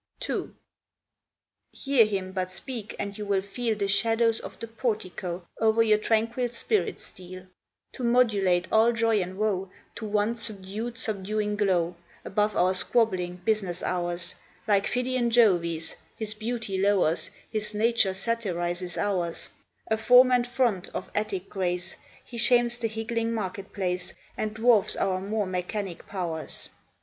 II. 0.27 0.49
Hear 1.73 2.05
him 2.07 2.31
but 2.31 2.49
speak, 2.49 2.95
and 2.97 3.15
you 3.15 3.23
will 3.23 3.43
feel 3.43 3.77
The 3.77 3.87
shadows 3.87 4.39
of 4.39 4.59
the 4.59 4.67
Portico 4.67 5.45
Over 5.59 5.83
your 5.83 5.99
tranquil 5.99 6.49
spirit 6.49 6.99
steal, 6.99 7.45
To 7.93 8.03
modulate 8.03 8.67
all 8.71 8.93
joy 8.93 9.21
and 9.21 9.37
woe 9.37 9.69
To 9.97 10.07
one 10.07 10.35
subdued, 10.35 10.97
subduing 10.97 11.55
glow; 11.55 11.97
Above 12.25 12.55
our 12.57 12.73
squabbling 12.73 13.41
business 13.45 13.83
hours, 13.83 14.33
Like 14.67 14.87
Phidian 14.87 15.29
Jove's, 15.29 15.95
his 16.15 16.33
beauty 16.33 16.79
lowers, 16.79 17.29
His 17.51 17.75
nature 17.75 18.15
satirizes 18.15 18.97
ours; 18.97 19.51
A 19.85 19.97
form 19.97 20.31
and 20.31 20.47
front 20.47 20.89
of 20.95 21.11
Attic 21.13 21.47
grace, 21.47 21.95
He 22.25 22.39
shames 22.39 22.79
the 22.79 22.87
higgling 22.87 23.35
market 23.35 23.71
place, 23.71 24.13
And 24.35 24.55
dwarfs 24.55 24.95
our 24.95 25.21
more 25.21 25.45
mechanic 25.45 26.07
powers. 26.07 26.69